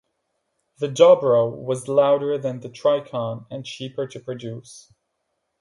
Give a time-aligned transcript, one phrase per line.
[0.79, 4.91] The Dobro was louder than the tricone and cheaper to produce.